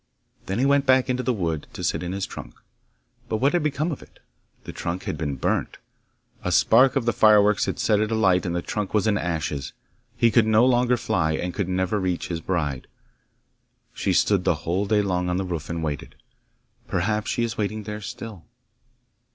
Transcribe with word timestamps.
Then 0.47 0.57
he 0.57 0.65
went 0.65 0.87
back 0.87 1.11
into 1.11 1.21
the 1.21 1.31
wood 1.31 1.67
to 1.73 1.83
sit 1.83 2.01
in 2.01 2.11
his 2.11 2.25
trunk; 2.25 2.55
but 3.29 3.37
what 3.37 3.53
had 3.53 3.61
become 3.61 3.91
of 3.91 4.01
it? 4.01 4.17
The 4.63 4.71
trunk 4.73 5.03
had 5.03 5.15
been 5.15 5.35
burnt. 5.35 5.77
A 6.43 6.51
spark 6.51 6.95
of 6.95 7.05
the 7.05 7.13
fireworks 7.13 7.67
had 7.67 7.77
set 7.77 7.99
it 7.99 8.09
alight, 8.09 8.43
and 8.43 8.55
the 8.55 8.63
trunk 8.63 8.95
was 8.95 9.05
in 9.05 9.15
ashes. 9.15 9.73
He 10.17 10.31
could 10.31 10.47
no 10.47 10.65
longer 10.65 10.97
fly, 10.97 11.33
and 11.33 11.53
could 11.53 11.69
never 11.69 11.99
reach 11.99 12.29
his 12.29 12.41
bride. 12.41 12.87
She 13.93 14.11
stood 14.11 14.43
the 14.43 14.65
whole 14.65 14.87
day 14.87 15.03
long 15.03 15.29
on 15.29 15.37
the 15.37 15.45
roof 15.45 15.69
and 15.69 15.83
waited; 15.83 16.15
perhaps 16.87 17.29
she 17.29 17.43
is 17.43 17.59
waiting 17.59 17.83
there 17.83 18.01
still. 18.01 18.45